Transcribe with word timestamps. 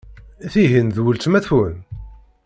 Tihin 0.51 0.87
d 0.95 0.97
weltma-twen? 1.03 1.75